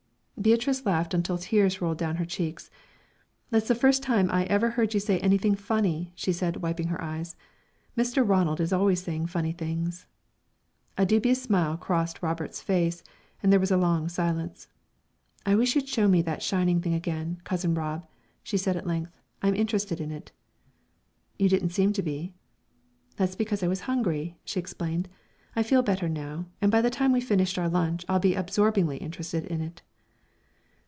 [0.41, 2.71] Beatrice laughed until the tears rolled down her cheeks.
[3.51, 6.99] "That's the first time I ever heard you say anything funny," she said, wiping her
[6.99, 7.35] eyes.
[7.95, 8.27] "Mr.
[8.27, 10.07] Ronald is always saying funny things."
[10.97, 13.03] A dubious smile crossed Robert's face,
[13.43, 14.67] and there was a long silence.
[15.45, 18.07] "I wish you'd show me that shiny thing again, Cousin Rob,"
[18.41, 20.31] she said at length; "I'm interested in it."
[21.37, 22.33] "You didn't seem to be."
[23.15, 25.07] "That's because I was hungry," she explained.
[25.55, 28.97] "I feel better now, and by the time we've finished our lunch I'll be absorbingly
[28.97, 29.83] interested in it."